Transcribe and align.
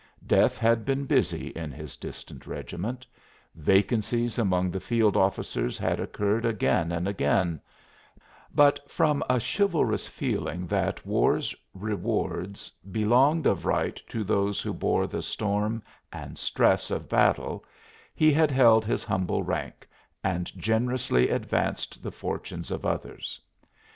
Death 0.25 0.57
had 0.57 0.83
been 0.83 1.05
busy 1.05 1.49
in 1.49 1.71
his 1.71 1.95
distant 1.95 2.47
regiment; 2.47 3.05
vacancies 3.53 4.39
among 4.39 4.71
the 4.71 4.79
field 4.79 5.15
officers 5.15 5.77
had 5.77 5.99
occurred 5.99 6.43
again 6.43 6.91
and 6.91 7.07
again; 7.07 7.61
but 8.51 8.79
from 8.89 9.21
a 9.29 9.39
chivalrous 9.39 10.07
feeling 10.07 10.65
that 10.65 11.05
war's 11.05 11.53
rewards 11.75 12.71
belonged 12.91 13.45
of 13.45 13.63
right 13.63 14.01
to 14.09 14.23
those 14.23 14.59
who 14.59 14.73
bore 14.73 15.05
the 15.05 15.21
storm 15.21 15.83
and 16.11 16.35
stress 16.39 16.89
of 16.89 17.07
battle 17.07 17.63
he 18.15 18.31
had 18.33 18.49
held 18.49 18.83
his 18.83 19.03
humble 19.03 19.43
rank 19.43 19.87
and 20.23 20.47
generously 20.57 21.29
advanced 21.29 22.01
the 22.01 22.11
fortunes 22.11 22.71
of 22.71 22.87
others. 22.87 23.39